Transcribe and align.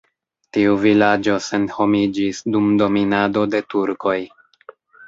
Tiu 0.55 0.71
vilaĝo 0.85 1.35
senhomiĝis 1.49 2.43
dum 2.57 2.73
dominado 2.83 3.47
de 3.55 3.65
turkoj. 3.77 4.19